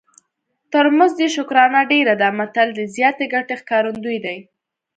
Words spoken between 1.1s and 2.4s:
یې شکرانه ډېره ده